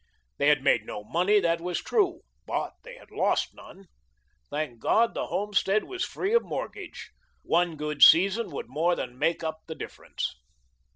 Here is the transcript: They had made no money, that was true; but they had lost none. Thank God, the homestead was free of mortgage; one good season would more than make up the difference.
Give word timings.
They 0.39 0.47
had 0.47 0.63
made 0.63 0.87
no 0.87 1.03
money, 1.03 1.39
that 1.41 1.61
was 1.61 1.77
true; 1.79 2.21
but 2.47 2.73
they 2.83 2.95
had 2.95 3.11
lost 3.11 3.53
none. 3.53 3.85
Thank 4.49 4.79
God, 4.79 5.13
the 5.13 5.27
homestead 5.27 5.83
was 5.83 6.03
free 6.03 6.33
of 6.33 6.43
mortgage; 6.43 7.11
one 7.43 7.75
good 7.75 8.01
season 8.01 8.49
would 8.49 8.67
more 8.67 8.95
than 8.95 9.19
make 9.19 9.43
up 9.43 9.59
the 9.67 9.75
difference. 9.75 10.33